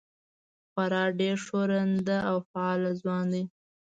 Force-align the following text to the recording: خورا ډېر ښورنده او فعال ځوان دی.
خورا 0.71 1.03
ډېر 1.19 1.35
ښورنده 1.45 2.17
او 2.29 2.37
فعال 2.49 2.81
ځوان 3.01 3.25
دی. 3.33 3.43